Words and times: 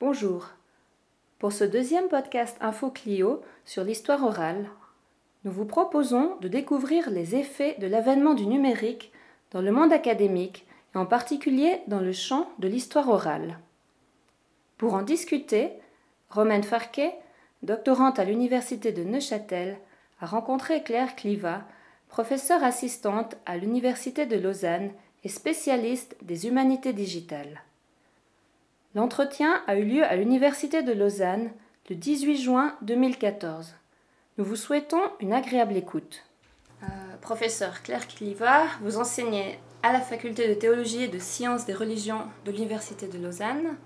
Bonjour. 0.00 0.48
Pour 1.38 1.52
ce 1.52 1.62
deuxième 1.62 2.08
podcast 2.08 2.56
InfoClio 2.60 3.40
sur 3.64 3.84
l'histoire 3.84 4.24
orale, 4.24 4.68
nous 5.44 5.52
vous 5.52 5.64
proposons 5.64 6.34
de 6.40 6.48
découvrir 6.48 7.08
les 7.08 7.36
effets 7.36 7.76
de 7.78 7.86
l'avènement 7.86 8.34
du 8.34 8.48
numérique 8.48 9.12
dans 9.52 9.60
le 9.60 9.70
monde 9.70 9.92
académique 9.92 10.66
et 10.92 10.98
en 10.98 11.06
particulier 11.06 11.80
dans 11.86 12.00
le 12.00 12.12
champ 12.12 12.50
de 12.58 12.66
l'histoire 12.66 13.08
orale. 13.08 13.60
Pour 14.76 14.94
en 14.94 15.02
discuter, 15.02 15.70
Romaine 16.30 16.64
Farquet, 16.64 17.14
doctorante 17.62 18.18
à 18.18 18.24
l'Université 18.24 18.90
de 18.90 19.04
Neuchâtel, 19.04 19.78
a 20.20 20.26
rencontré 20.26 20.82
Claire 20.82 21.14
Cliva, 21.14 21.62
professeure 22.08 22.64
assistante 22.64 23.36
à 23.46 23.56
l'Université 23.56 24.26
de 24.26 24.36
Lausanne 24.36 24.90
et 25.24 25.28
spécialiste 25.28 26.16
des 26.22 26.46
humanités 26.46 26.92
digitales. 26.92 27.62
L'entretien 28.94 29.62
a 29.66 29.76
eu 29.76 29.84
lieu 29.84 30.04
à 30.04 30.16
l'Université 30.16 30.82
de 30.82 30.92
Lausanne 30.92 31.50
le 31.90 31.96
18 31.96 32.36
juin 32.36 32.74
2014. 32.82 33.74
Nous 34.38 34.44
vous 34.44 34.56
souhaitons 34.56 35.02
une 35.20 35.32
agréable 35.32 35.76
écoute. 35.76 36.24
Euh, 36.82 36.86
professeur 37.20 37.82
Claire 37.82 38.06
Cliva, 38.06 38.64
vous 38.82 38.98
enseignez 38.98 39.58
à 39.82 39.92
la 39.92 40.00
faculté 40.00 40.48
de 40.48 40.54
théologie 40.54 41.04
et 41.04 41.08
de 41.08 41.18
sciences 41.18 41.66
des 41.66 41.74
religions 41.74 42.22
de 42.44 42.50
l'Université 42.50 43.06
de 43.06 43.18
Lausanne. 43.18 43.76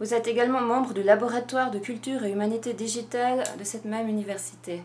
Vous 0.00 0.14
êtes 0.14 0.26
également 0.26 0.60
membre 0.60 0.92
du 0.92 1.02
laboratoire 1.02 1.70
de 1.70 1.78
culture 1.78 2.24
et 2.24 2.32
humanité 2.32 2.72
digitale 2.72 3.44
de 3.58 3.64
cette 3.64 3.84
même 3.84 4.08
université. 4.08 4.82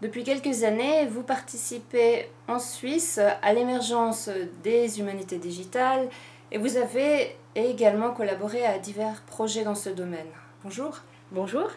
Depuis 0.00 0.22
quelques 0.22 0.62
années, 0.62 1.06
vous 1.06 1.24
participez 1.24 2.30
en 2.46 2.60
Suisse 2.60 3.18
à 3.42 3.52
l'émergence 3.52 4.30
des 4.62 5.00
humanités 5.00 5.38
digitales 5.38 6.08
et 6.52 6.58
vous 6.58 6.76
avez 6.76 7.36
également 7.56 8.12
collaboré 8.12 8.64
à 8.64 8.78
divers 8.78 9.20
projets 9.22 9.64
dans 9.64 9.74
ce 9.74 9.90
domaine. 9.90 10.28
Bonjour. 10.62 11.00
Bonjour. 11.32 11.68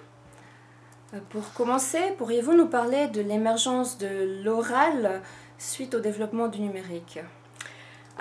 Euh, 1.15 1.19
pour 1.31 1.51
commencer, 1.53 1.97
pourriez-vous 2.19 2.53
nous 2.53 2.67
parler 2.67 3.07
de 3.07 3.21
l'émergence 3.21 3.97
de 3.97 4.43
l'oral 4.43 5.23
suite 5.57 5.95
au 5.95 5.99
développement 5.99 6.47
du 6.47 6.61
numérique? 6.61 7.19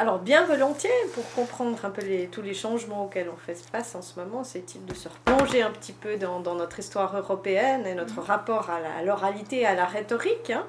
Alors 0.01 0.19
bien 0.19 0.47
volontiers, 0.47 0.89
pour 1.13 1.31
comprendre 1.33 1.85
un 1.85 1.91
peu 1.91 2.01
les, 2.01 2.27
tous 2.29 2.41
les 2.41 2.55
changements 2.55 3.05
auxquels 3.05 3.29
on 3.29 3.37
fait 3.37 3.55
face 3.55 3.95
en 3.95 4.01
ce 4.01 4.19
moment, 4.19 4.45
c'est-il 4.45 4.87
de 4.87 4.95
se 4.95 5.11
replonger 5.11 5.61
un 5.61 5.71
petit 5.71 5.93
peu 5.93 6.17
dans, 6.17 6.41
notre 6.55 6.79
histoire 6.79 7.15
européenne 7.15 7.87
et 7.87 7.95
notre 7.95 8.15
mhm. 8.15 8.25
rapport 8.25 8.71
à 8.71 9.03
l'oralité 9.03 9.61
et 9.61 9.67
à 9.67 9.75
la 9.75 9.85
rhétorique. 9.85 10.49
Hein. 10.49 10.65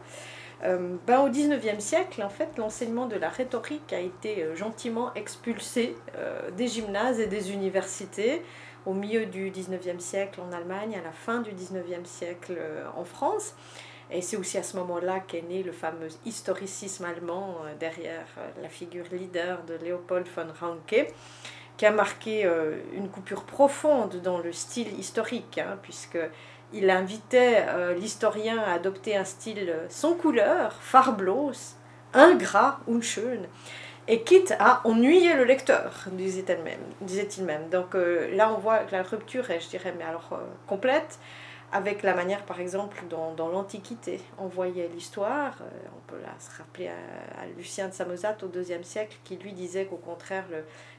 Euh, 0.66 0.98
ben, 1.08 1.22
au 1.22 1.30
XIXe 1.30 1.80
siècle, 1.82 2.22
en 2.22 2.30
fait, 2.30 2.50
l'enseignement 2.58 3.06
de 3.06 3.16
la 3.16 3.30
rhétorique 3.30 3.94
a 3.94 4.02
été 4.02 4.44
euh, 4.44 4.58
gentiment 4.58 5.14
expulsé 5.14 5.96
euh, 6.18 6.52
des 6.52 6.68
gymnases 6.68 7.22
et 7.22 7.28
des 7.28 7.54
universités 7.54 8.44
au 8.86 8.94
milieu 8.94 9.28
du 9.28 9.50
XIXe 9.50 10.04
siècle 10.04 10.42
en 10.42 10.52
Allemagne, 10.52 11.00
à 11.00 11.06
la 11.06 11.14
fin 11.14 11.40
du 11.40 11.52
XIXe 11.52 12.04
siècle 12.04 12.58
en 12.98 13.06
France. 13.06 13.54
Et 14.12 14.22
c'est 14.22 14.36
aussi 14.36 14.58
à 14.58 14.64
ce 14.64 14.76
moment-là 14.78 15.22
qu'est 15.22 15.42
né 15.42 15.64
le 15.64 15.72
fameux 15.72 16.10
historicisme 16.26 17.06
allemand 17.06 17.56
euh, 17.64 17.74
derrière 17.80 18.28
euh, 18.38 18.50
la 18.62 18.68
figure 18.68 19.06
leader 19.12 19.64
de 19.64 19.76
Leopold 19.86 20.28
von 20.36 20.48
Ranke, 20.60 21.08
qui 21.78 21.86
a 21.86 21.92
marqué 21.92 22.46
euh, 22.46 22.76
une 22.94 23.10
coupure 23.10 23.44
profonde 23.44 24.22
dans 24.22 24.40
le 24.40 24.52
style 24.52 25.00
historique, 25.00 25.60
hein, 25.60 25.78
puisqu'il 25.82 26.90
invitait 26.90 27.66
l'historien 27.98 28.60
à 28.60 28.74
adopter 28.74 29.16
un 29.16 29.24
style 29.24 29.74
sans 29.90 30.14
couleur, 30.14 30.74
farblos, 30.82 31.76
ingrat, 32.14 32.80
unschön, 32.90 33.48
et 34.08 34.24
quitte 34.24 34.54
à 34.60 34.82
ennuyer 34.86 35.36
le 35.36 35.46
lecteur, 35.46 36.06
disait-il 36.12 36.62
même. 36.64 36.82
Disait 37.02 37.30
même. 37.44 37.70
Donc 37.70 37.94
là, 37.94 38.52
on 38.54 38.58
voit 38.58 38.80
que 38.80 38.92
la 38.94 39.04
rupture 39.04 39.50
est, 39.52 39.60
je 39.62 39.70
dirais, 39.70 39.94
mais 39.98 40.04
alors 40.04 40.40
complète 40.68 41.20
avec 41.72 42.04
la 42.04 42.14
manière, 42.14 42.44
par 42.44 42.60
exemple, 42.60 43.02
dont, 43.10 43.34
dans 43.34 43.48
l'Antiquité 43.48 44.20
on 44.38 44.48
voyait 44.48 44.90
l'histoire. 44.94 45.54
Euh, 45.62 45.88
on 45.96 46.12
peut 46.12 46.18
se 46.40 46.58
rappeler 46.58 46.88
à, 46.88 47.46
Lucien 47.58 47.88
de 47.88 47.94
Samosate 47.94 48.44
au 48.44 48.50
IIe 48.50 48.84
siècle 48.84 49.18
qui 49.24 49.38
lui 49.38 49.54
disait 49.54 49.86
qu'au 49.86 49.98
contraire, 49.98 50.46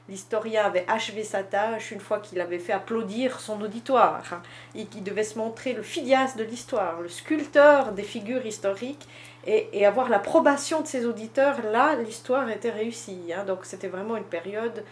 l'historien 0.09 0.65
avait 0.65 0.85
achevé 0.87 1.23
sa 1.23 1.43
tâche 1.43 1.91
une 1.91 1.99
fois 1.99 2.19
qu'il 2.19 2.41
avait 2.41 2.59
fait 2.59 2.73
applaudir 2.73 3.39
son 3.39 3.61
auditoire 3.61 4.23
hein, 4.31 4.41
et 4.75 4.85
qu'il 4.85 5.03
devait 5.03 5.23
se 5.23 5.37
montrer 5.37 5.73
le 5.73 5.83
Phidias 5.83 6.35
de 6.35 6.43
l'histoire, 6.43 7.01
le 7.01 7.09
sculpteur 7.09 7.91
des 7.91 8.03
figures 8.03 8.45
historiques 8.45 9.07
et, 9.45 9.69
et 9.73 9.85
avoir 9.85 10.09
l'approbation 10.09 10.81
de 10.81 10.87
ses 10.87 11.05
auditeurs. 11.05 11.61
Là, 11.71 11.95
l'histoire 11.95 12.49
était 12.49 12.71
réussie. 12.71 13.31
Hein. 13.35 13.43
donc 13.45 13.65
c'était 13.65 13.87
vraiment 13.87 14.17
une 14.17 14.23
période 14.23 14.83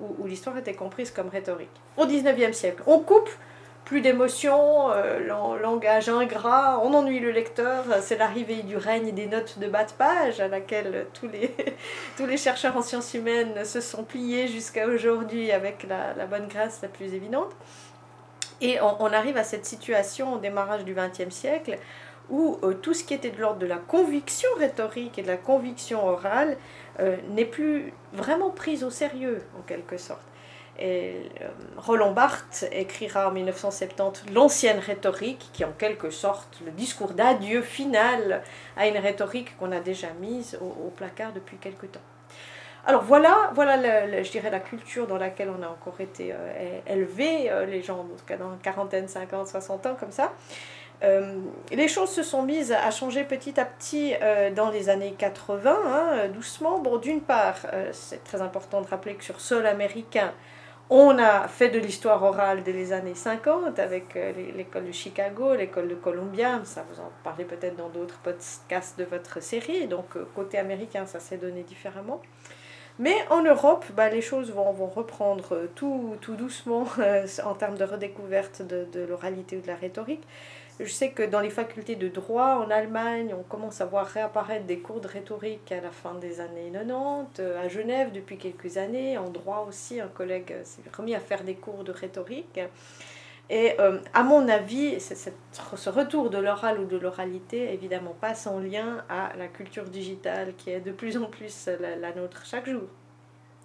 où 0.00 0.26
l'histoire 0.26 0.56
était 0.56 0.74
comprise 0.74 1.10
comme 1.10 1.28
rhétorique. 1.28 1.70
Au 1.96 2.06
XIXe 2.06 2.56
siècle, 2.56 2.82
on 2.86 3.00
coupe 3.00 3.30
plus 3.88 4.02
d'émotion, 4.02 4.90
euh, 4.90 5.18
langage 5.62 6.10
ingrat, 6.10 6.78
on 6.84 6.92
ennuie 6.92 7.20
le 7.20 7.30
lecteur, 7.30 7.84
c'est 8.02 8.18
l'arrivée 8.18 8.62
du 8.62 8.76
règne 8.76 9.12
des 9.12 9.26
notes 9.26 9.58
de 9.58 9.66
bas 9.66 9.84
de 9.84 9.92
page 9.92 10.40
à 10.40 10.48
laquelle 10.48 11.06
tous 11.14 11.26
les, 11.26 12.36
chercheurs 12.36 12.76
en 12.76 12.82
sciences 12.82 13.14
humaines 13.14 13.64
se 13.64 13.80
sont 13.80 14.04
pliés 14.04 14.46
jusqu'à 14.46 14.86
aujourd'hui 14.86 15.50
avec 15.52 15.86
la, 15.88 16.26
bonne 16.26 16.48
grâce 16.48 16.80
la 16.82 16.88
plus 16.88 17.14
évidente. 17.14 17.50
Et 18.60 18.78
on, 18.82 19.06
arrive 19.06 19.38
à 19.38 19.44
cette 19.44 19.64
situation 19.64 20.34
au 20.34 20.38
démarrage 20.38 20.84
du 20.84 20.94
XXe 20.94 21.34
siècle 21.34 21.78
où 22.28 22.58
euh, 22.64 22.74
tout 22.74 22.92
ce 22.92 23.04
qui 23.04 23.14
était 23.14 23.30
de 23.30 23.40
l'ordre 23.40 23.60
de 23.60 23.66
la 23.66 23.78
conviction 23.78 24.50
rhétorique 24.58 25.18
et 25.18 25.22
de 25.22 25.28
la 25.28 25.38
conviction 25.38 26.06
orale 26.06 26.58
euh, 27.00 27.16
n'est 27.30 27.46
plus 27.46 27.94
vraiment 28.12 28.50
pris 28.50 28.84
au 28.84 28.90
sérieux 28.90 29.40
en 29.58 29.62
quelque 29.62 29.96
sorte. 29.96 30.20
Et 30.78 31.14
euh, 31.40 31.48
Roland 31.76 32.12
Barthes 32.12 32.66
écrira 32.70 33.28
en 33.28 33.32
1970 33.32 34.32
l'ancienne 34.32 34.78
rhétorique, 34.78 35.50
qui 35.52 35.62
est 35.62 35.66
en 35.66 35.72
quelque 35.72 36.10
sorte 36.10 36.60
le 36.64 36.70
discours 36.70 37.12
d'adieu 37.12 37.62
final 37.62 38.42
à 38.76 38.86
une 38.86 38.96
rhétorique 38.96 39.56
qu'on 39.58 39.72
a 39.72 39.80
déjà 39.80 40.08
mise 40.20 40.56
au, 40.60 40.90
placard 40.90 41.32
depuis 41.32 41.56
quelque 41.56 41.86
temps. 41.86 42.00
Alors 42.86 43.02
voilà, 43.02 43.50
voilà 43.54 44.22
je 44.22 44.30
dirais 44.30 44.50
la 44.50 44.60
culture 44.60 45.08
dans 45.08 45.18
laquelle 45.18 45.50
on 45.50 45.62
a 45.62 45.68
encore 45.68 46.00
été 46.00 46.32
euh, 46.32 46.80
élevé, 46.86 47.50
euh, 47.50 47.66
les 47.66 47.82
gens 47.82 48.06
en 48.30 48.36
dans 48.36 48.56
quarantaine, 48.62 49.08
50, 49.08 49.48
60 49.48 49.86
ans 49.86 49.96
comme 49.98 50.12
ça. 50.12 50.32
les 51.02 51.88
choses 51.88 52.10
se 52.10 52.22
sont 52.22 52.42
mises 52.42 52.72
à 52.72 52.90
changer 52.92 53.24
petit 53.24 53.58
à 53.58 53.64
petit 53.64 54.14
dans 54.54 54.70
les 54.70 54.88
années 54.88 55.14
80, 55.18 55.76
hein, 55.86 56.28
doucement. 56.28 56.78
Bon, 56.78 56.98
d'une 56.98 57.20
part, 57.20 57.56
c'est 57.92 58.22
très 58.24 58.40
important 58.40 58.80
de 58.80 58.86
rappeler 58.86 59.14
que 59.14 59.24
sur 59.24 59.40
sol 59.40 59.66
américain, 59.66 60.32
on 60.90 61.18
a 61.18 61.48
fait 61.48 61.68
de 61.68 61.78
l'histoire 61.78 62.22
orale 62.22 62.62
dès 62.62 62.72
les 62.72 62.92
années 62.92 63.14
50 63.14 63.78
avec 63.78 64.16
euh, 64.16 64.32
l'école 64.56 64.86
de 64.86 64.92
Chicago, 64.92 65.54
l'école 65.54 65.88
de 65.88 65.94
Columbia, 65.94 66.60
ça 66.64 66.84
vous 66.90 67.00
en 67.00 67.10
parlez 67.24 67.44
peut-être 67.44 67.76
dans 67.76 67.90
d'autres 67.90 68.18
podcasts 68.20 68.98
de 68.98 69.04
votre 69.04 69.42
série, 69.42 69.86
donc 69.86 70.16
euh, 70.16 70.26
côté 70.34 70.58
américain 70.58 71.04
ça 71.04 71.20
s'est 71.20 71.36
donné 71.36 71.62
différemment. 71.62 72.22
Mais 73.00 73.14
en 73.30 73.42
Europe, 73.42 73.84
bah, 73.94 74.08
les 74.08 74.22
choses 74.22 74.50
vont, 74.50 74.72
reprendre 74.72 75.54
euh, 75.54 75.66
tout, 75.74 76.18
doucement 76.36 76.84
en 77.44 77.54
termes 77.54 77.76
de 77.76 77.84
redécouverte 77.84 78.62
de 78.62 79.04
l'oralité 79.04 79.56
ou 79.56 79.60
de 79.60 79.68
la 79.68 79.76
rhétorique. 79.76 80.24
Je 80.80 80.92
sais 80.92 81.10
que 81.10 81.24
dans 81.24 81.40
les 81.40 81.50
facultés 81.50 81.96
de 81.96 82.06
droit 82.06 82.64
en 82.64 82.70
Allemagne, 82.70 83.34
on 83.36 83.42
commence 83.42 83.80
à 83.80 83.86
voir 83.86 84.06
réapparaître 84.06 84.64
des 84.64 84.78
cours 84.78 85.00
de 85.00 85.08
rhétorique 85.08 85.72
à 85.72 85.80
la 85.80 85.90
fin 85.90 86.14
des 86.14 86.40
années 86.40 86.70
90. 86.72 87.40
Euh, 87.40 87.64
à 87.64 87.68
Genève, 87.68 88.12
depuis 88.12 88.38
quelques 88.38 88.76
années, 88.76 89.18
en 89.18 89.28
droit 89.28 89.66
aussi, 89.68 90.00
un 90.00 90.06
collègue 90.06 90.54
s'est 90.62 90.82
remis 90.96 91.16
à 91.16 91.20
faire 91.20 91.42
des 91.42 91.56
cours 91.56 91.82
de 91.82 91.90
rhétorique. 91.90 92.60
Et 93.50 93.74
euh, 93.80 93.98
à 94.14 94.22
mon 94.22 94.46
avis, 94.48 95.00
ce 95.00 95.90
retour 95.90 96.30
de 96.30 96.38
l'oral 96.38 96.78
ou 96.78 96.84
de 96.84 96.96
l'oralité, 96.96 97.72
évidemment 97.72 98.14
pas 98.20 98.36
sans 98.36 98.60
lien 98.60 99.04
à 99.08 99.32
la 99.36 99.48
culture 99.48 99.86
digitale 99.86 100.54
qui 100.56 100.70
est 100.70 100.80
de 100.80 100.92
plus 100.92 101.16
en 101.16 101.26
plus 101.26 101.68
la, 101.80 102.12
nôtre 102.12 102.46
chaque 102.46 102.68
jour. 102.68 102.88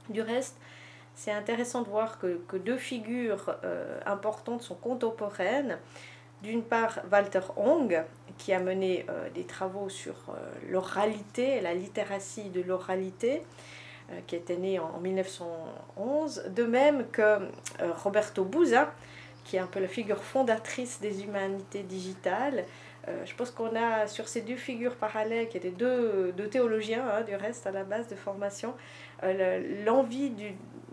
Du 0.09 0.21
reste, 0.21 0.57
c'est 1.13 1.31
intéressant 1.31 1.83
de 1.83 1.89
voir 1.89 2.17
que, 2.17 2.41
que 2.47 2.57
deux 2.57 2.77
figures 2.77 3.55
euh, 3.63 3.99
importantes 4.07 4.63
sont 4.63 4.75
contemporaines 4.75 5.77
d'une 6.43 6.61
part 6.61 6.99
Walter 7.11 7.39
Hong, 7.55 8.03
qui 8.37 8.53
a 8.53 8.59
mené 8.59 9.05
euh, 9.09 9.29
des 9.29 9.45
travaux 9.45 9.89
sur 9.89 10.13
euh, 10.29 10.33
l'oralité, 10.69 11.61
la 11.61 11.73
littératie 11.73 12.49
de 12.49 12.61
l'oralité, 12.61 13.41
euh, 14.11 14.19
qui 14.27 14.35
était 14.35 14.57
né 14.57 14.77
en, 14.77 14.99
1911, 14.99 16.51
de 16.53 16.63
même 16.63 17.07
que 17.11 17.39
Roberto 18.03 18.43
Busa, 18.43 18.93
qui 19.45 19.55
est 19.55 19.59
un 19.59 19.67
peu 19.67 19.79
la 19.79 19.87
figure 19.87 20.21
fondatrice 20.21 20.99
des 21.01 21.23
humanités 21.23 21.83
digitales. 21.83 22.63
je 23.25 23.35
pense 23.35 23.51
qu'on 23.51 23.75
a 23.75 24.07
sur 24.07 24.29
ces 24.29 24.39
deux 24.39 24.55
figures 24.55 24.95
parallèles, 24.95 25.49
qui 25.49 25.57
étaient 25.57 25.69
deux, 25.69 26.33
théologiens 26.49 27.03
hein, 27.11 27.21
du 27.23 27.35
reste 27.35 27.67
à 27.67 27.71
la 27.71 27.83
base 27.83 28.07
de 28.07 28.15
formation, 28.15 28.73
l'envie 29.85 30.31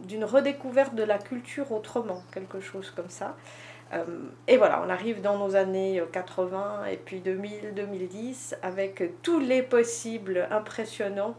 d'une 0.03 0.25
redécouverte 0.25 0.97
de 0.97 1.05
la 1.05 1.19
culture 1.19 1.71
autrement, 1.71 2.25
quelque 2.33 2.61
chose 2.61 2.91
comme 2.91 3.11
ça. 3.11 3.37
Euh, 3.93 4.05
et 4.47 4.57
voilà, 4.57 4.83
on 4.87 4.91
arrive 4.91 5.21
dans 5.21 5.39
nos 5.39 5.57
années 5.57 6.03
80 6.13 6.87
et 6.87 6.97
puis 6.97 7.21
2000, 7.21 7.75
2010 7.75 8.57
avec 8.63 9.03
tous 9.23 9.41
les 9.41 9.63
possibles 9.63 10.47
impressionnants 10.51 11.35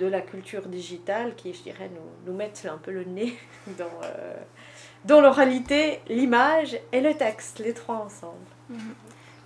de 0.00 0.06
la 0.06 0.20
culture 0.20 0.66
digitale 0.66 1.36
qui, 1.36 1.54
je 1.54 1.62
dirais, 1.62 1.88
nous, 1.94 2.30
nous 2.32 2.36
mettent 2.36 2.66
un 2.68 2.78
peu 2.78 2.90
le 2.90 3.04
nez 3.04 3.38
dans, 3.78 3.84
dans 5.04 5.20
l'oralité, 5.20 6.00
l'image 6.08 6.76
et 6.90 7.00
le 7.00 7.14
texte, 7.14 7.60
les 7.60 7.74
trois 7.74 7.94
ensemble. 7.94 8.34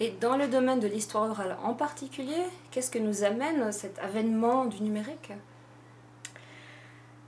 Et 0.01 0.11
dans 0.21 0.39
le 0.39 0.49
domaine 0.49 0.81
de 0.81 0.89
l'histoire 0.89 1.31
orale 1.31 1.57
en 1.63 1.75
particulier, 1.75 2.43
qu'est-ce 2.71 2.91
que 2.91 2.99
nous 2.99 3.25
amène 3.25 3.71
cet 3.73 3.99
avènement 3.99 4.65
du 4.65 4.83
numérique? 4.83 5.33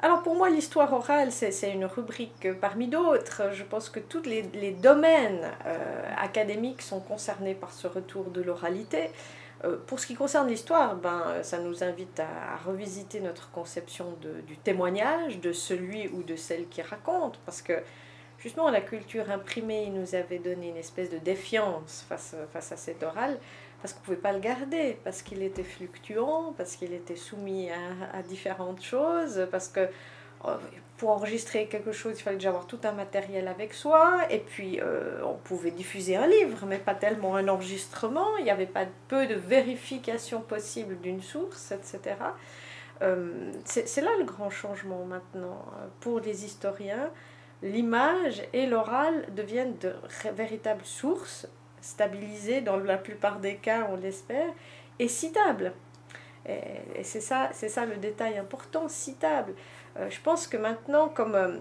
Alors 0.04 0.22
pour 0.22 0.34
moi, 0.34 0.50
l'histoire 0.50 0.92
orale, 0.92 1.32
c'est 1.32 1.72
une 1.72 1.86
rubrique 1.86 2.46
parmi 2.60 2.88
d'autres. 2.88 3.54
Je 3.54 3.64
pense 3.64 3.88
que 3.88 4.00
tous 4.00 4.24
les, 4.24 4.72
domaines 4.72 5.50
euh, 5.64 6.02
académiques 6.18 6.82
sont 6.82 7.00
concernés 7.00 7.54
par 7.54 7.72
ce 7.72 7.86
retour 7.86 8.24
de 8.24 8.42
l'oralité. 8.42 9.08
Euh, 9.64 9.78
pour 9.86 9.98
ce 9.98 10.06
qui 10.06 10.14
concerne 10.14 10.46
l'histoire, 10.46 10.96
ben, 10.96 11.22
ça 11.40 11.58
nous 11.58 11.82
invite 11.82 12.20
à, 12.20 12.58
revisiter 12.66 13.20
notre 13.20 13.50
conception 13.50 14.18
du 14.46 14.58
témoignage, 14.58 15.40
de 15.40 15.54
celui 15.54 16.08
ou 16.08 16.22
de 16.22 16.36
celle 16.36 16.68
qui 16.68 16.82
raconte, 16.82 17.38
parce 17.46 17.62
que 17.62 17.82
justement 18.38 18.70
la 18.70 18.82
culture 18.82 19.30
imprimée 19.30 19.88
nous 19.88 20.14
avait 20.14 20.38
donné 20.38 20.68
une 20.68 20.76
espèce 20.76 21.08
de 21.08 21.16
défiance 21.16 22.04
face, 22.06 22.36
face 22.52 22.72
à 22.72 22.76
cet 22.76 23.02
oral 23.02 23.38
parce 23.84 23.92
qu'on 23.92 24.00
ne 24.00 24.04
pouvait 24.06 24.16
pas 24.16 24.32
le 24.32 24.38
garder, 24.38 24.96
parce 25.04 25.20
qu'il 25.20 25.42
était 25.42 25.62
fluctuant, 25.62 26.54
parce 26.56 26.74
qu'il 26.76 26.94
était 26.94 27.16
soumis 27.16 27.68
à, 27.70 28.22
différentes 28.22 28.82
choses, 28.82 29.46
parce 29.50 29.68
que 29.68 29.80
euh, 29.80 30.56
pour 30.96 31.10
enregistrer 31.10 31.66
quelque 31.66 31.92
chose, 31.92 32.18
il 32.18 32.22
fallait 32.22 32.38
déjà 32.38 32.48
avoir 32.48 32.66
tout 32.66 32.78
un 32.84 32.92
matériel 32.92 33.46
avec 33.46 33.74
soi, 33.74 34.20
et 34.30 34.38
puis 34.38 34.80
euh, 34.80 35.20
on 35.22 35.34
pouvait 35.34 35.70
diffuser 35.70 36.16
un 36.16 36.26
livre, 36.26 36.64
mais 36.66 36.78
pas 36.78 36.94
tellement 36.94 37.36
un 37.36 37.46
enregistrement, 37.46 38.38
il 38.38 38.44
n'y 38.44 38.50
avait 38.50 38.64
pas 38.64 38.86
peu 39.08 39.26
de 39.26 39.34
vérification 39.34 40.40
possible 40.40 40.98
d'une 41.02 41.20
source, 41.20 41.70
etc. 41.70 42.16
Euh, 43.02 43.52
c'est 43.66 44.00
là 44.00 44.12
le 44.18 44.24
grand 44.24 44.48
changement 44.48 45.04
maintenant 45.04 45.62
pour 46.00 46.20
les 46.20 46.46
historiens. 46.46 47.10
L'image 47.60 48.42
et 48.54 48.64
l'oral 48.64 49.26
deviennent 49.34 49.76
de 49.76 49.92
véritables 50.34 50.86
sources 50.86 51.46
stabilisé 51.84 52.62
dans 52.62 52.78
la 52.78 52.96
plupart 52.96 53.40
des 53.40 53.56
cas, 53.56 53.86
on 53.90 53.96
l'espère, 53.96 54.48
et 54.98 55.06
citable. 55.06 55.72
Et, 56.46 57.02
c'est 57.02 57.20
ça, 57.20 57.50
c'est 57.52 57.68
ça 57.68 57.84
le 57.84 57.96
détail 57.96 58.38
important, 58.38 58.88
citable. 58.88 59.54
Euh, 59.98 60.08
je 60.08 60.20
pense 60.20 60.46
que 60.46 60.56
maintenant, 60.56 61.08
comme 61.08 61.34
euh, 61.34 61.58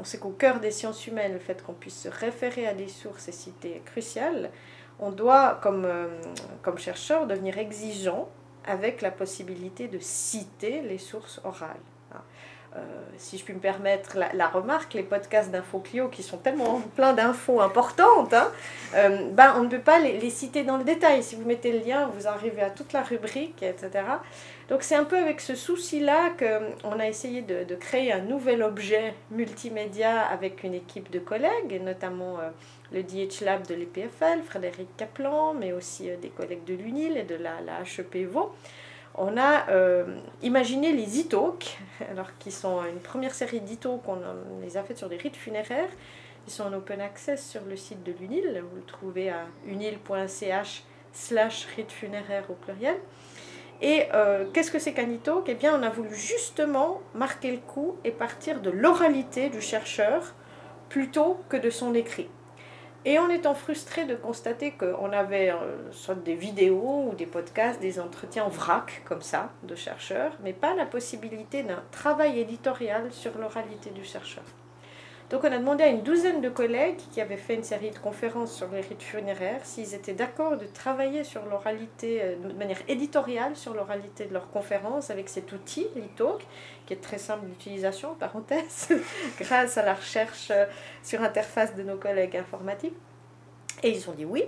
on 0.00 0.04
sait 0.04 0.18
qu'au 0.18 0.30
cœur 0.30 0.60
des 0.60 0.70
sciences 0.70 1.06
humaines, 1.06 1.34
le 1.34 1.38
fait 1.38 1.62
qu'on 1.62 1.74
puisse 1.74 2.02
se 2.02 2.08
référer 2.08 2.66
à 2.66 2.74
des 2.74 2.88
sources 2.88 3.28
et 3.28 3.32
citer 3.32 3.76
est 3.76 3.84
crucial, 3.84 4.50
on 4.98 5.10
doit, 5.10 5.58
comme, 5.62 5.84
euh, 5.84 6.08
comme 6.62 6.78
chercheur, 6.78 7.26
devenir 7.26 7.58
exigeant 7.58 8.28
avec 8.64 9.02
la 9.02 9.10
possibilité 9.10 9.88
de 9.88 9.98
citer 9.98 10.80
les 10.80 10.98
sources 10.98 11.40
orales. 11.44 11.76
Euh, 12.76 12.80
si 13.18 13.38
je 13.38 13.44
puis 13.44 13.54
me 13.54 13.60
permettre 13.60 14.18
la, 14.32 14.48
remarque, 14.48 14.94
les 14.94 15.04
podcasts 15.04 15.50
d'InfoClio 15.52 16.08
qui 16.08 16.24
sont 16.24 16.38
tellement 16.38 16.80
pleins 16.96 17.12
d'infos 17.12 17.60
importantes, 17.60 18.34
hein, 18.34 18.50
euh, 18.96 19.30
ben, 19.30 19.54
on 19.56 19.62
ne 19.62 19.68
peut 19.68 19.78
pas 19.78 20.00
les, 20.00 20.30
citer 20.30 20.64
dans 20.64 20.76
le 20.76 20.82
détail. 20.82 21.22
Si 21.22 21.36
vous 21.36 21.44
mettez 21.44 21.70
le 21.70 21.86
lien, 21.86 22.10
vous 22.12 22.26
arrivez 22.26 22.62
à 22.62 22.70
toute 22.70 22.92
la 22.92 23.02
rubrique, 23.02 23.62
etc. 23.62 23.90
Donc 24.68 24.82
c'est 24.82 24.96
un 24.96 25.04
peu 25.04 25.16
avec 25.16 25.40
ce 25.40 25.54
souci-là 25.54 26.30
qu'on 26.36 26.98
a 26.98 27.06
essayé 27.06 27.42
de, 27.42 27.74
créer 27.76 28.12
un 28.12 28.22
nouvel 28.22 28.62
objet 28.62 29.14
multimédia 29.30 30.22
avec 30.22 30.64
une 30.64 30.74
équipe 30.74 31.10
de 31.12 31.20
collègues, 31.20 31.80
notamment 31.80 32.40
euh, 32.40 32.50
le 32.92 33.04
DH 33.04 33.44
Lab 33.44 33.64
de 33.68 33.74
l'EPFL, 33.74 34.42
Frédéric 34.44 34.88
Kaplan, 34.96 35.54
mais 35.54 35.72
aussi 35.72 36.10
des 36.20 36.30
collègues 36.30 36.64
de 36.64 36.74
l'UNIL 36.74 37.16
et 37.16 37.24
de 37.24 37.36
la, 37.36 37.60
la 37.60 37.82
HEP 37.82 38.26
on 39.16 39.36
a 39.36 39.68
euh, 39.70 40.04
imaginé 40.42 40.92
les 40.92 41.20
e-talks, 41.20 41.78
alors 42.10 42.36
qui 42.38 42.50
sont 42.50 42.84
une 42.84 43.00
première 43.00 43.34
série 43.34 43.60
d'e-talks, 43.60 44.08
on 44.08 44.60
les 44.62 44.76
a 44.76 44.82
faites 44.82 44.98
sur 44.98 45.08
des 45.08 45.16
rites 45.16 45.36
funéraires. 45.36 45.90
Ils 46.46 46.52
sont 46.52 46.64
en 46.64 46.72
open 46.74 47.00
access 47.00 47.48
sur 47.48 47.62
le 47.64 47.76
site 47.76 48.02
de 48.02 48.12
l'UNIL. 48.12 48.62
Vous 48.70 48.76
le 48.76 48.82
trouvez 48.82 49.30
à 49.30 49.46
unil.ch 49.66 50.84
slash 51.12 51.66
rites 51.76 51.92
funéraires 51.92 52.44
au 52.50 52.54
pluriel. 52.54 52.96
Et 53.80 54.04
euh, 54.14 54.46
qu'est-ce 54.52 54.70
que 54.70 54.78
c'est 54.78 54.92
qu'un 54.92 55.08
e-talk 55.08 55.44
Eh 55.48 55.54
bien, 55.54 55.78
on 55.78 55.82
a 55.82 55.90
voulu 55.90 56.14
justement 56.14 57.00
marquer 57.14 57.52
le 57.52 57.58
coup 57.58 57.96
et 58.04 58.10
partir 58.10 58.60
de 58.60 58.70
l'oralité 58.70 59.48
du 59.48 59.60
chercheur 59.60 60.34
plutôt 60.88 61.38
que 61.48 61.56
de 61.56 61.70
son 61.70 61.94
écrit. 61.94 62.28
Et 63.06 63.18
en 63.18 63.28
étant 63.28 63.54
frustré 63.54 64.06
de 64.06 64.14
constater 64.14 64.72
qu'on 64.72 65.12
avait 65.12 65.50
euh, 65.50 65.92
soit 65.92 66.14
des 66.14 66.34
vidéos 66.34 67.08
ou 67.10 67.14
des 67.14 67.26
podcasts, 67.26 67.80
des 67.80 68.00
entretiens 68.00 68.44
en 68.44 68.48
vrac 68.48 69.02
comme 69.04 69.20
ça 69.20 69.50
de 69.62 69.74
chercheurs, 69.74 70.32
mais 70.42 70.54
pas 70.54 70.74
la 70.74 70.86
possibilité 70.86 71.62
d'un 71.62 71.82
travail 71.90 72.40
éditorial 72.40 73.12
sur 73.12 73.36
l'oralité 73.36 73.90
du 73.90 74.04
chercheur. 74.04 74.44
Donc 75.30 75.42
on 75.42 75.50
a 75.50 75.58
demandé 75.58 75.82
à 75.84 75.88
une 75.88 76.02
douzaine 76.02 76.40
de 76.42 76.50
collègues 76.50 76.98
qui 77.12 77.20
avaient 77.20 77.38
fait 77.38 77.54
une 77.54 77.64
série 77.64 77.90
de 77.90 77.98
conférences 77.98 78.54
sur 78.54 78.68
les 78.70 78.82
rites 78.82 79.02
funéraires 79.02 79.60
s'ils 79.64 79.94
étaient 79.94 80.12
d'accord 80.12 80.58
de 80.58 80.66
travailler 80.66 81.24
sur 81.24 81.44
l'oralité 81.46 82.20
euh, 82.22 82.36
de 82.36 82.52
manière 82.52 82.80
éditoriale 82.88 83.56
sur 83.56 83.72
l'oralité 83.72 84.26
de 84.26 84.34
leurs 84.34 84.50
conférences 84.50 85.10
avec 85.10 85.30
cet 85.30 85.52
outil, 85.52 85.86
l'e-talk, 85.96 86.46
qui 86.86 86.92
est 86.92 87.00
très 87.00 87.18
simple 87.18 87.46
d'utilisation, 87.46 88.14
parenthèse, 88.20 88.88
grâce 89.40 89.78
à 89.78 89.84
la 89.84 89.94
recherche 89.94 90.48
euh, 90.50 90.66
sur 91.02 91.22
interface 91.22 91.74
de 91.74 91.82
nos 91.82 91.96
collègues 91.96 92.36
informatiques. 92.36 92.96
Et 93.82 93.90
ils 93.90 94.08
ont 94.10 94.14
dit 94.14 94.24
oui. 94.24 94.44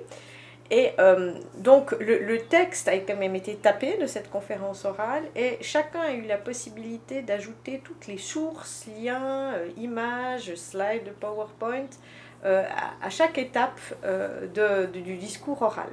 Et 0.71 0.93
euh, 0.99 1.35
donc 1.59 1.93
le, 2.01 2.39
texte 2.39 2.89
a 2.89 2.97
quand 2.99 3.17
même 3.17 3.37
été 3.37 3.55
tapé 3.57 3.97
de 3.99 4.07
cette 4.07 4.31
conférence 4.31 4.85
orale 4.85 5.25
et 5.37 5.59
chacun 5.61 6.01
a 6.01 6.13
eu 6.13 6.23
la 6.23 6.39
possibilité 6.39 7.23
d'ajouter 7.23 7.81
toutes 7.85 8.07
les 8.07 8.19
sources, 8.19 8.87
liens, 9.01 9.55
euh, 9.55 9.69
images, 9.77 10.55
slides 10.55 11.05
de 11.05 11.11
PowerPoint 11.11 11.89
à, 12.45 13.11
chaque 13.11 13.39
étape 13.39 13.81
du 14.95 15.17
discours 15.17 15.63
oral. 15.63 15.89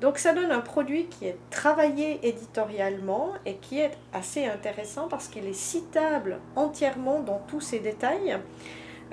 Donc 0.00 0.18
ça 0.18 0.32
donne 0.32 0.52
un 0.52 0.60
produit 0.60 1.06
qui 1.06 1.26
est 1.26 1.36
travaillé 1.50 2.20
éditorialement 2.22 3.32
et 3.46 3.56
qui 3.56 3.80
est 3.80 3.96
assez 4.12 4.46
intéressant 4.46 5.08
parce 5.08 5.28
qu'il 5.28 5.46
est 5.46 5.52
citable 5.52 6.38
entièrement 6.54 7.20
dans 7.20 7.40
tous 7.48 7.60
ses 7.60 7.80
détails. 7.80 8.38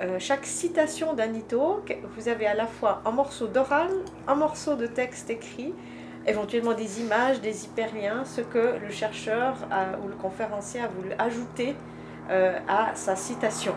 Euh, 0.00 0.18
chaque 0.18 0.44
citation 0.44 1.14
e-talk, 1.14 1.98
vous 2.16 2.28
avez 2.28 2.46
à 2.46 2.54
la 2.54 2.66
fois 2.66 3.00
un 3.06 3.12
morceau 3.12 3.46
d'oral, 3.46 3.90
un 4.26 4.34
morceau 4.34 4.74
de 4.74 4.86
texte 4.86 5.30
écrit, 5.30 5.72
éventuellement 6.26 6.74
des 6.74 7.00
images, 7.00 7.40
des 7.40 7.64
hyperliens, 7.64 8.24
ce 8.24 8.42
que 8.42 8.76
le 8.78 8.90
chercheur 8.90 9.56
ou 10.04 10.08
le 10.08 10.14
conférencier 10.16 10.80
a 10.80 10.88
voulu 10.88 11.12
ajouter 11.18 11.76
euh, 12.30 12.58
à 12.68 12.94
sa 12.94 13.16
citation. 13.16 13.74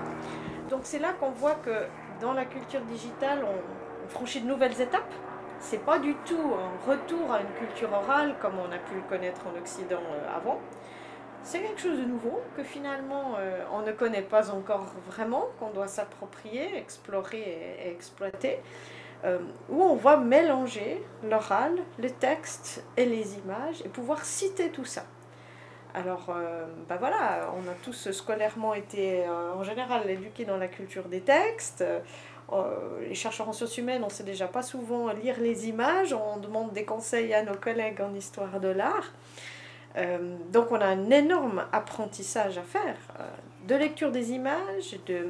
Donc 0.70 0.82
c'est 0.84 1.00
là 1.00 1.14
qu'on 1.20 1.32
voit 1.32 1.56
que 1.56 1.86
dans 2.20 2.34
la 2.34 2.44
culture 2.44 2.82
digitale, 2.82 3.46
on 3.46 4.10
franchit 4.10 4.42
de 4.42 4.48
nouvelles 4.48 4.82
étapes 4.82 5.14
c'est 5.60 5.84
pas 5.86 6.00
du 6.00 6.16
tout 6.26 6.38
un 6.38 6.90
retour 6.90 7.32
à 7.32 7.42
une 7.42 7.52
culture 7.58 7.92
orale 7.92 8.36
comme 8.42 8.54
on 8.60 8.72
a 8.72 8.78
pu 8.78 8.96
le 8.96 9.02
connaître 9.10 9.42
en 9.46 9.58
Occident 9.60 10.02
euh, 10.12 10.38
avant. 10.38 10.60
C'est 11.44 11.62
quelque 11.62 11.82
chose 11.82 11.98
de 11.98 12.06
nouveau 12.06 12.42
que 12.56 12.64
finalement 12.64 13.36
euh, 13.40 13.64
on 13.74 13.82
ne 13.82 13.92
connaît 13.92 14.22
pas 14.22 14.52
encore 14.52 14.86
vraiment, 15.08 15.48
qu'on 15.60 15.72
doit 15.72 15.88
s'approprier, 15.88 16.78
explorer 16.78 17.78
et, 17.84 17.90
exploiter, 17.90 18.60
euh, 19.24 19.40
où 19.70 19.82
on 19.82 19.96
va 19.96 20.18
mélanger 20.18 21.04
l'oral, 21.24 21.74
le 21.98 22.10
texte 22.10 22.84
et 22.98 23.06
les 23.06 23.38
images 23.38 23.82
et 23.84 23.90
pouvoir 23.90 24.24
citer 24.24 24.70
tout 24.70 24.86
ça. 24.86 25.06
Alors, 25.96 26.32
ben 26.88 26.98
voilà, 26.98 27.52
on 27.58 27.68
a 27.68 27.74
tous 27.82 28.12
scolairement 28.12 28.76
été 28.76 29.28
en 29.28 29.64
général 29.64 30.08
éduqués 30.08 30.46
dans 30.46 30.58
la 30.58 30.68
culture 30.68 31.06
des 31.06 31.22
textes. 31.22 31.84
Euh, 32.52 33.00
les 33.08 33.16
chercheurs 33.16 33.48
en 33.48 33.54
sciences 33.54 33.78
humaines, 33.78 34.02
on 34.04 34.08
ne 34.08 34.12
sait 34.12 34.24
déjà 34.24 34.48
pas 34.48 34.64
souvent 34.64 35.12
lire 35.12 35.40
les 35.40 35.68
images, 35.68 36.14
on 36.14 36.38
demande 36.38 36.74
des 36.74 36.84
conseils 36.84 37.34
à 37.34 37.44
nos 37.44 37.56
collègues 37.56 38.02
en 38.02 38.14
histoire 38.14 38.60
de 38.60 38.70
l'art. 38.70 39.12
Euh, 40.00 40.38
donc 40.52 40.72
on 40.72 40.80
a 40.80 40.86
un 40.86 41.10
énorme 41.10 41.66
apprentissage 41.72 42.58
à 42.58 42.64
faire 42.64 42.98
euh, 43.20 43.24
de 43.68 43.76
lecture 43.76 44.12
des 44.12 44.32
images, 44.32 44.98
de, 45.06 45.28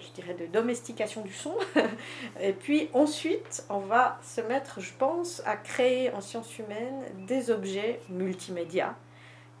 je 0.00 0.10
dirais 0.14 0.34
de 0.34 0.46
domestication 0.46 1.22
du 1.22 1.32
son. 1.32 1.54
et 2.40 2.52
puis 2.52 2.88
ensuite, 2.92 3.64
on 3.68 3.78
va 3.78 4.18
se 4.22 4.40
mettre, 4.40 4.80
je 4.80 4.92
pense, 4.98 5.42
à 5.46 5.56
créer 5.56 6.12
en 6.12 6.20
sciences 6.20 6.58
humaines 6.58 7.04
des 7.26 7.50
objets 7.50 8.00
multimédia 8.08 8.94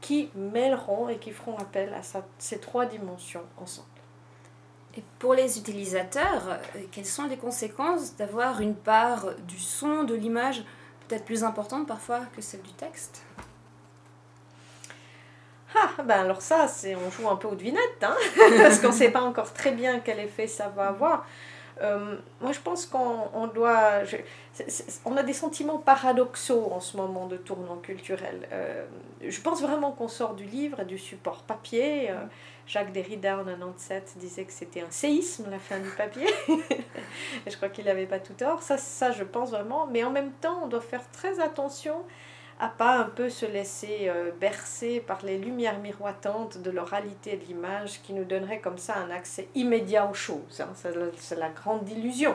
qui 0.00 0.28
mêleront 0.34 1.08
et 1.08 1.16
qui 1.16 1.30
feront 1.30 1.56
appel 1.56 1.94
à 1.94 2.02
ces 2.38 2.58
trois 2.58 2.84
dimensions 2.84 3.40
ensemble. 3.56 3.88
Et 4.96 5.02
pour 5.18 5.34
les 5.34 5.58
utilisateurs, 5.58 6.48
euh, 6.48 6.82
quelles 6.92 7.06
sont 7.06 7.24
les 7.24 7.36
conséquences 7.38 8.14
d'avoir 8.16 8.60
une 8.60 8.74
part 8.74 9.34
du 9.48 9.58
son, 9.58 10.04
de 10.04 10.14
l'image, 10.14 10.62
peut-être 11.08 11.24
plus 11.24 11.42
importante 11.42 11.86
parfois 11.86 12.20
que 12.36 12.42
celle 12.42 12.62
du 12.62 12.72
texte? 12.72 13.24
Ah, 15.98 16.02
ben 16.02 16.20
alors 16.20 16.42
ça, 16.42 16.68
c'est 16.68 16.94
on 16.96 17.10
joue 17.10 17.28
un 17.28 17.36
peu 17.36 17.48
aux 17.48 17.54
devinettes, 17.54 18.02
hein 18.02 18.16
parce 18.58 18.78
qu'on 18.78 18.88
ne 18.88 18.92
sait 18.92 19.10
pas 19.10 19.22
encore 19.22 19.52
très 19.52 19.72
bien 19.72 20.00
quel 20.00 20.18
effet 20.20 20.46
ça 20.46 20.68
va 20.68 20.88
avoir. 20.88 21.26
Euh, 21.82 22.16
moi, 22.40 22.52
je 22.52 22.60
pense 22.60 22.86
qu'on 22.86 23.46
doit. 23.48 24.02
on 25.04 25.16
a 25.16 25.22
des 25.22 25.32
sentiments 25.32 25.78
paradoxaux 25.78 26.70
en 26.72 26.80
ce 26.80 26.96
moment 26.96 27.26
de 27.26 27.36
tournant 27.36 27.76
culturel. 27.78 28.48
Euh, 28.52 28.84
je 29.26 29.40
pense 29.40 29.60
vraiment 29.60 29.92
qu'on 29.92 30.08
sort 30.08 30.34
du 30.34 30.44
livre 30.44 30.80
et 30.80 30.84
du 30.84 30.98
support 30.98 31.42
papier. 31.42 32.10
Euh, 32.10 32.14
Jacques 32.66 32.92
Derrida 32.92 33.38
en 33.38 33.44
97 33.44 34.14
disait 34.16 34.44
que 34.44 34.52
c'était 34.52 34.80
un 34.80 34.90
séisme 34.90 35.50
la 35.50 35.58
fin 35.58 35.78
du 35.80 35.90
papier. 35.90 36.28
et 36.48 37.50
je 37.50 37.56
crois 37.56 37.68
qu'il 37.68 37.86
n'avait 37.86 38.06
pas 38.06 38.20
tout 38.20 38.34
tort. 38.34 38.62
Ça, 38.62 38.78
ça, 38.78 39.10
je 39.10 39.24
pense 39.24 39.50
vraiment. 39.50 39.86
Mais 39.86 40.04
en 40.04 40.10
même 40.10 40.32
temps, 40.32 40.60
on 40.62 40.68
doit 40.68 40.80
faire 40.80 41.02
très 41.10 41.40
attention 41.40 41.96
à 42.60 42.68
pas 42.68 42.98
un 42.98 43.04
peu 43.04 43.30
se 43.30 43.46
laisser 43.46 44.08
euh, 44.08 44.30
bercer 44.40 45.00
par 45.00 45.24
les 45.24 45.38
lumières 45.38 45.78
miroitantes 45.78 46.58
de 46.58 46.70
l'oralité 46.70 47.36
de 47.36 47.44
l'image 47.46 48.00
qui 48.02 48.12
nous 48.12 48.24
donnerait 48.24 48.60
comme 48.60 48.78
ça 48.78 48.94
un 48.96 49.10
accès 49.10 49.48
immédiat 49.54 50.08
aux 50.08 50.14
choses. 50.14 50.60
Hein. 50.60 50.68
C'est 51.16 51.36
la, 51.36 51.48
grande 51.48 51.88
illusion. 51.88 52.34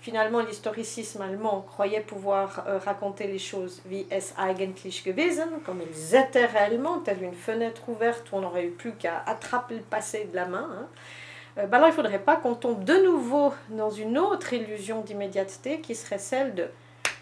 Finalement, 0.00 0.40
l'historicisme 0.40 1.22
allemand 1.22 1.62
croyait 1.62 2.02
pouvoir 2.02 2.64
euh, 2.66 2.78
raconter 2.78 3.26
les 3.26 3.38
choses 3.38 3.80
wie 3.86 4.06
es 4.10 4.34
eigentlich 4.36 5.02
gewesen, 5.02 5.48
comme 5.64 5.80
ils 5.80 6.14
étaient 6.14 6.44
réellement, 6.44 6.98
telle 6.98 7.22
une 7.22 7.34
fenêtre 7.34 7.88
ouverte 7.88 8.30
où 8.30 8.36
on 8.36 8.40
n'aurait 8.42 8.66
eu 8.66 8.70
plus 8.70 8.92
qu'à 8.92 9.22
attraper 9.26 9.76
le 9.76 9.82
passé 9.82 10.28
de 10.30 10.36
la 10.36 10.46
main. 10.46 10.68
Hein. 10.70 10.88
Euh, 11.58 11.66
alors 11.72 11.88
il 11.88 11.92
ne 11.92 11.96
faudrait 11.96 12.18
pas 12.18 12.36
qu'on 12.36 12.54
tombe 12.54 12.84
de 12.84 12.96
nouveau 13.02 13.54
dans 13.70 13.90
une 13.90 14.18
autre 14.18 14.52
illusion 14.52 15.00
d'immédiateté 15.00 15.80
qui 15.80 15.94
serait 15.94 16.18
celle 16.18 16.54
de 16.54 16.68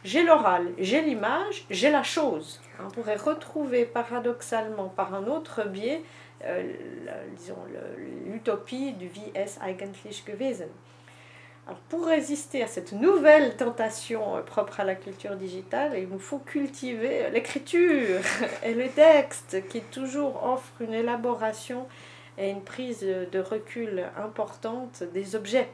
j'ai 0.04 0.24
l'oral, 0.24 0.68
j'ai 0.78 1.00
l'image, 1.00 1.64
j'ai 1.70 1.90
la 1.90 2.02
chose. 2.02 2.60
On 2.84 2.90
pourrait 2.90 3.16
retrouver 3.16 3.84
paradoxalement 3.84 4.88
par 4.88 5.14
un 5.14 5.26
autre 5.26 5.64
biais, 5.64 6.02
euh, 6.44 6.72
l'utopie 8.26 8.92
du 8.94 9.08
es 9.34 9.58
eigentlich 9.60 10.24
gewesen. 10.26 10.68
Alors 11.68 11.78
pour 11.88 12.06
résister 12.06 12.64
à 12.64 12.66
cette 12.66 12.90
nouvelle 12.90 13.56
tentation 13.56 14.36
euh, 14.36 14.40
propre 14.40 14.80
à 14.80 14.84
la 14.84 14.96
culture 14.96 15.36
digitale, 15.36 15.92
il 15.96 16.08
nous 16.08 16.18
faut 16.18 16.40
cultiver 16.40 17.30
l'écriture 17.30 18.20
et 18.64 18.74
le 18.74 18.88
texte 18.88 19.68
qui 19.68 19.80
toujours 19.82 20.44
offre 20.44 20.72
une 20.80 20.94
élaboration 20.94 21.86
et 22.38 22.50
une 22.50 22.62
prise 22.62 23.02
de 23.02 23.38
recul 23.38 24.04
importante 24.16 25.04
des 25.12 25.36
objets. 25.36 25.68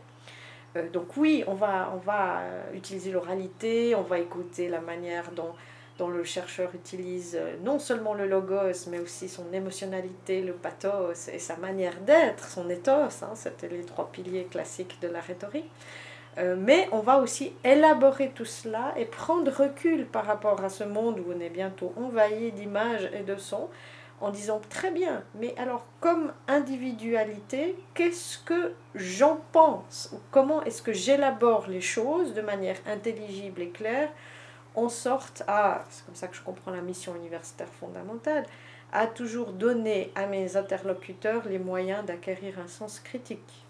Euh, 0.77 0.89
donc 0.91 1.17
oui, 1.17 1.45
on 1.47 1.55
va, 1.55 1.93
on 1.95 1.99
va 1.99 2.41
euh, 2.41 2.73
utiliser 2.75 3.11
l'oralité, 3.11 3.95
on 3.95 4.03
va 4.03 4.19
écouter 4.19 4.69
la 4.69 4.81
manière 4.81 5.31
dont, 5.33 5.53
dont 5.99 6.09
le 6.09 6.25
chercheur 6.25 6.71
utilise 6.75 7.37
euh, 7.41 7.55
non 7.65 7.79
seulement 7.79 8.15
le 8.15 8.27
logos, 8.27 8.89
mais 8.91 8.99
aussi 8.99 9.29
son 9.29 9.53
émotionnalité, 9.53 10.43
le 10.43 10.53
pathos 10.53 11.29
et 11.29 11.39
sa 11.39 11.57
manière 11.57 11.99
d'être, 12.01 12.49
son 12.49 12.69
ethos. 12.69 13.23
Hein, 13.23 13.35
C'était 13.35 13.69
les 13.69 13.85
trois 13.85 14.11
piliers 14.11 14.45
classiques 14.45 14.99
de 15.01 15.09
la 15.09 15.21
rhétorique. 15.21 15.71
mais 16.57 16.89
on 16.93 17.01
va 17.01 17.19
aussi 17.19 17.53
élaborer 17.65 18.31
tout 18.33 18.45
cela 18.45 18.95
et 18.97 19.07
prendre 19.07 19.51
recul 19.51 20.07
par 20.07 20.25
rapport 20.25 20.63
à 20.63 20.69
ce 20.69 20.85
monde 20.85 21.19
où 21.19 21.33
on 21.37 21.41
est 21.41 21.51
bientôt 21.51 21.93
envahi 21.97 22.53
d'images 22.53 23.11
et 23.13 23.25
de 23.25 23.37
sons 23.37 23.69
en 24.21 24.31
disant 24.31 24.61
très 24.69 24.91
bien, 24.91 25.23
mais 25.35 25.55
alors 25.57 25.87
comme 26.01 26.33
individualité, 26.49 27.77
qu'est-ce 27.95 28.39
que 28.39 28.75
j'en 28.95 29.41
pense? 29.53 30.15
Comment 30.31 30.63
est-ce 30.65 30.83
que 30.83 30.93
j'élabore 30.93 31.69
les 31.69 31.81
choses 31.81 32.35
de 32.35 32.41
manière 32.41 32.79
intelligible 32.87 33.63
et 33.63 33.71
claire 33.71 34.11
en 34.75 34.89
sorte 34.89 35.43
à, 35.47 35.85
c'est 35.91 36.05
comme 36.05 36.15
ça 36.15 36.29
que 36.29 36.37
je 36.37 36.43
comprends 36.43 36.71
la 36.71 36.83
mission 36.83 37.15
universitaire 37.17 37.69
fondamentale, 37.81 38.45
à 38.93 39.07
toujours 39.07 39.53
donner 39.53 40.13
à 40.15 40.27
mes 40.27 40.57
interlocuteurs 40.57 41.47
les 41.49 41.59
moyens 41.59 42.05
d'acquérir 42.05 42.59
un 42.59 42.69
sens 42.69 43.01
critique. 43.01 43.65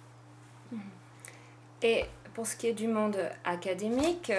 Et 1.83 2.05
pour 2.35 2.47
ce 2.47 2.57
qui 2.57 2.69
est 2.69 2.73
du 2.73 2.89
monde 2.89 3.19
académique, 3.45 4.33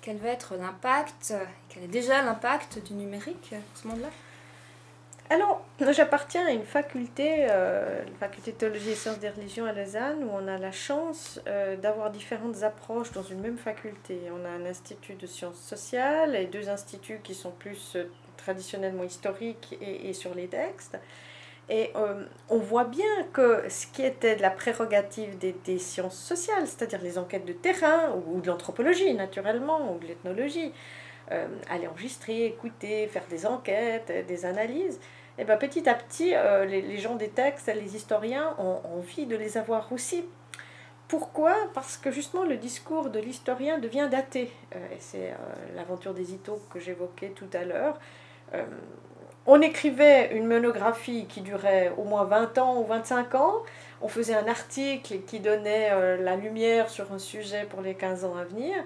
quel 0.00 0.18
va 0.18 0.28
être 0.28 0.56
l'impact, 0.56 1.34
quel 1.68 1.84
est 1.84 1.88
déjà 1.88 2.22
l'impact 2.22 2.84
du 2.84 2.94
numérique 2.94 3.50
dans 3.52 3.80
ce 3.80 3.88
monde-là? 3.88 4.08
Alors, 5.30 5.64
j'appartiens 5.92 6.46
à 6.46 6.50
une 6.50 6.64
faculté, 6.64 7.46
euh, 7.48 8.02
la 8.04 8.28
faculté 8.28 8.52
de 8.52 8.56
théologie 8.56 8.90
et 8.90 8.94
sciences 8.94 9.18
des 9.18 9.30
religions 9.30 9.64
à 9.64 9.72
Lausanne, 9.72 10.22
où 10.22 10.30
on 10.30 10.46
a 10.46 10.58
la 10.58 10.70
chance 10.70 11.40
euh, 11.46 11.76
d'avoir 11.76 12.10
différentes 12.10 12.62
approches 12.62 13.10
dans 13.12 13.22
une 13.22 13.40
même 13.40 13.56
faculté. 13.56 14.20
On 14.30 14.44
a 14.44 14.48
un 14.48 14.66
institut 14.66 15.14
de 15.14 15.26
sciences 15.26 15.58
sociales 15.58 16.36
et 16.36 16.44
deux 16.44 16.68
instituts 16.68 17.20
qui 17.22 17.34
sont 17.34 17.52
plus 17.52 17.96
euh, 17.96 18.04
traditionnellement 18.36 19.04
historiques 19.04 19.78
et, 19.80 20.12
sur 20.12 20.34
les 20.34 20.48
textes. 20.48 20.98
Et 21.70 21.92
on 22.50 22.58
voit 22.58 22.84
bien 22.84 23.22
que 23.32 23.64
ce 23.70 23.86
qui 23.86 24.02
était 24.02 24.36
de 24.36 24.42
la 24.42 24.50
prérogative 24.50 25.38
des, 25.38 25.56
des 25.64 25.78
sciences 25.78 26.18
sociales, 26.18 26.66
c'est-à-dire 26.66 27.00
les 27.00 27.16
enquêtes 27.16 27.46
de 27.46 27.54
terrain, 27.54 28.14
ou, 28.26 28.42
de 28.42 28.48
l'anthropologie 28.48 29.14
naturellement, 29.14 29.94
ou 29.94 29.98
de 29.98 30.06
l'ethnologie, 30.06 30.74
aller 31.70 31.86
enregistrer, 31.86 32.46
écouter, 32.46 33.06
faire 33.08 33.24
des 33.30 33.46
enquêtes, 33.46 34.26
des 34.26 34.44
analyses, 34.44 35.00
et 35.36 35.42
eh 35.42 35.44
ben, 35.44 35.56
petit 35.56 35.88
à 35.88 35.94
petit, 35.94 36.32
euh, 36.32 36.64
les, 36.64 36.96
gens 36.98 37.16
des 37.16 37.28
textes, 37.28 37.66
les 37.74 37.96
historiens 37.96 38.54
ont 38.56 38.80
envie 38.96 39.26
de 39.26 39.34
les 39.34 39.58
avoir 39.58 39.90
aussi. 39.92 40.24
Pourquoi? 41.08 41.56
Parce 41.74 41.96
que 41.96 42.12
justement 42.12 42.44
le 42.44 42.56
discours 42.56 43.10
de 43.10 43.18
l'historien 43.18 43.80
devient 43.80 44.06
daté. 44.08 44.52
Euh, 44.76 44.78
et 44.92 45.00
c'est 45.00 45.32
euh, 45.32 45.34
l'aventure 45.74 46.14
des 46.14 46.34
Ito 46.34 46.62
que 46.70 46.78
j'évoquais 46.78 47.30
tout 47.30 47.48
à 47.52 47.64
l'heure. 47.64 47.98
on 49.46 49.60
écrivait 49.60 50.36
une 50.36 50.46
monographie 50.46 51.26
qui 51.26 51.40
durait 51.40 51.92
au 51.98 52.04
moins 52.04 52.22
20 52.22 52.58
ans 52.58 52.80
ou 52.80 52.84
25 52.84 53.34
ans. 53.34 53.54
On 54.02 54.08
faisait 54.08 54.36
un 54.36 54.46
article 54.46 55.22
qui 55.26 55.40
donnait 55.40 55.90
la 56.18 56.36
lumière 56.36 56.88
sur 56.88 57.12
un 57.12 57.18
sujet 57.18 57.66
pour 57.68 57.80
les 57.80 57.96
15 57.96 58.24
ans 58.24 58.36
à 58.36 58.44
venir. 58.44 58.76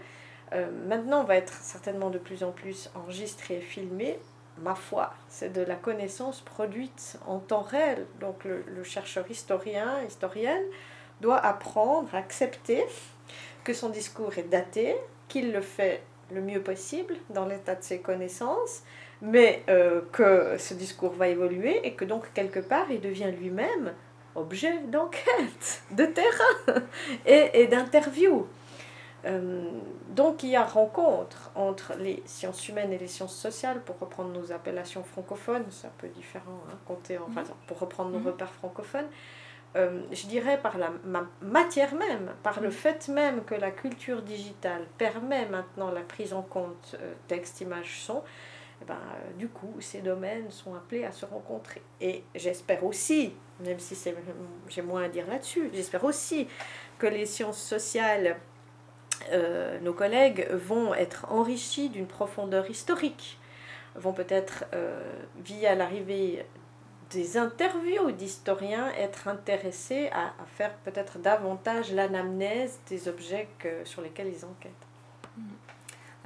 Maintenant, 0.87 1.21
on 1.21 1.25
va 1.25 1.37
être 1.37 1.53
certainement 1.53 2.11
de 2.11 2.19
plus 2.19 2.43
en 2.43 2.53
plus 2.53 2.91
enregistré 2.95 3.57
et 3.57 3.61
filmé 3.61 4.19
ma 4.63 4.75
foi, 4.75 5.13
c'est 5.29 5.53
de 5.53 5.63
la 5.63 5.77
connaissance 5.77 6.41
produite 6.41 7.19
en 7.27 7.39
temps 7.39 7.63
réel. 7.63 8.07
Donc 8.21 8.45
le, 8.45 8.85
chercheur 8.85 9.31
historien, 9.31 10.03
historienne, 10.07 10.63
doit 11.21 11.39
apprendre, 11.39 12.15
accepter 12.15 12.85
que 13.65 13.75
son 13.75 13.89
discours 13.89 14.39
est 14.39 14.49
daté, 14.49 14.97
qu'il 15.29 15.53
le 15.53 15.61
fait 15.61 16.03
le 16.33 16.41
mieux 16.41 16.61
possible 16.61 17.15
dans 17.31 17.47
l'état 17.47 17.75
de 17.75 17.83
ses 17.83 18.01
connaissances, 18.01 18.83
mais 19.21 19.63
euh, 19.69 20.03
que 20.13 20.57
ce 20.59 20.75
discours 20.75 21.13
va 21.13 21.29
évoluer 21.29 21.87
et 21.87 21.95
que 21.95 22.05
donc 22.05 22.33
quelque 22.35 22.61
part 22.61 22.91
il 22.91 23.01
devient 23.01 23.33
lui-même 23.39 23.93
objet 24.35 24.79
d'enquête, 24.87 25.83
de 25.91 26.05
terrain 26.05 26.83
et 27.27 27.67
d'interview. 27.67 28.47
Euh, 29.25 29.71
donc 30.11 30.43
il 30.45 30.51
y 30.51 30.57
a 30.57 30.65
rencontre 30.65 31.51
entre 31.55 31.95
les 31.99 32.23
sciences 32.25 32.69
humaines 32.69 32.93
et 32.93 32.99
les 32.99 33.09
sciences 33.09 33.35
sociales, 33.35 33.81
pour 33.83 33.99
reprendre 33.99 34.31
nos 34.31 34.53
appellations 34.53 35.03
francophones, 35.03 35.65
c'est 35.71 35.89
un 35.89 35.93
peu 35.99 36.09
différent, 36.09 36.63
hein, 36.69 36.77
compter, 36.87 37.19
enfin, 37.19 37.43
mhm. 37.43 37.49
pour 37.67 37.81
reprendre 37.81 38.11
nos 38.11 38.21
mhm. 38.21 38.29
repères 38.29 38.53
francophones, 38.53 39.09
euh, 39.77 40.03
je 40.13 40.27
dirais 40.27 40.61
par 40.61 40.79
la 40.79 40.93
matière 41.43 41.95
même, 41.95 42.33
par 42.43 42.61
le 42.61 42.69
mhm. 42.69 42.73
fait 42.73 43.09
même 43.09 43.45
que 43.45 43.55
la 43.55 43.71
culture 43.71 44.23
digitale 44.23 44.87
permet 44.97 45.47
maintenant 45.47 45.91
la 45.91 46.03
prise 46.03 46.33
en 46.33 46.43
compte 46.43 46.97
euh, 47.01 47.13
texte, 47.27 47.61
image, 47.61 48.01
son, 48.01 48.23
eh 48.81 48.85
ben, 48.85 49.01
du 49.37 49.49
coup, 49.49 49.75
ces 49.81 50.01
domaines 50.01 50.51
sont 50.53 50.75
appelés 50.77 51.05
à 51.05 51.11
se 51.11 51.27
rencontrer. 51.27 51.83
Et 52.01 52.23
j'espère 52.37 52.85
aussi, 52.85 53.35
même 53.59 53.81
si 53.81 53.97
j'ai 54.69 54.83
moins 54.83 55.03
à 55.03 55.09
dire 55.09 55.27
là-dessus, 55.27 55.71
j'espère 55.75 56.05
aussi 56.05 56.47
que 57.01 57.09
les 57.09 57.27
sciences 57.27 57.61
sociales 57.61 58.39
euh, 59.31 59.79
nos 59.81 59.93
collègues 59.93 60.49
vont 60.53 60.95
être 60.95 61.27
enrichis 61.31 61.89
d'une 61.89 62.07
profondeur 62.07 62.69
historique, 62.71 63.39
vont 63.95 64.13
peut-être, 64.13 64.65
euh, 64.75 65.03
via 65.45 65.75
l'arrivée 65.75 66.45
des 67.11 67.37
interviews 67.37 68.13
d'historiens, 68.13 68.93
être 68.93 69.29
intéressés 69.29 70.11
à, 70.13 70.33
faire 70.57 70.75
peut-être 70.85 71.19
davantage 71.19 71.93
l'anamnèse 71.93 72.79
des 72.89 73.09
objets 73.09 73.49
sur 73.85 74.03
lesquels 74.03 74.29
ils 74.29 74.45
enquêtent. 74.45 74.73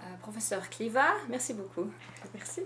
Euh, 0.00 0.02
professeur 0.20 0.68
Cliva, 0.68 1.06
merci 1.28 1.54
beaucoup. 1.54 1.90
Merci. 2.34 2.62